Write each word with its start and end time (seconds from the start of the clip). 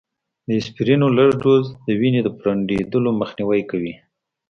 د 0.47 0.49
اسپرينو 0.61 1.07
لږ 1.17 1.29
ډوز، 1.41 1.65
د 1.85 1.87
وینې 1.99 2.21
د 2.23 2.29
پرنډېدلو 2.37 3.09
مخنیوی 3.21 3.61
کوي 3.71 3.93